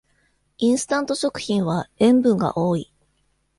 [0.57, 2.91] インスタント食品は塩分が多い